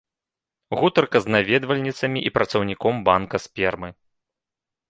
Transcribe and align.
Гутарка 0.79 1.17
з 1.25 1.33
наведвальніцамі 1.35 2.19
і 2.31 2.31
працаўніком 2.39 2.95
банка 3.11 3.37
спермы. 3.45 3.89